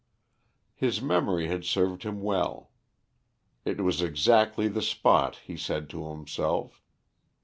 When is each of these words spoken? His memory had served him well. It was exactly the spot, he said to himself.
His 0.73 0.99
memory 0.99 1.45
had 1.47 1.63
served 1.63 2.01
him 2.01 2.21
well. 2.23 2.71
It 3.65 3.81
was 3.81 4.01
exactly 4.01 4.67
the 4.67 4.81
spot, 4.81 5.35
he 5.45 5.55
said 5.55 5.91
to 5.91 6.09
himself. 6.09 6.81